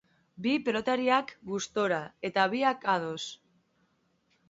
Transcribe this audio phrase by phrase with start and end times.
[0.45, 2.01] Bi pilotariak gustora
[2.31, 3.23] eta biak ados.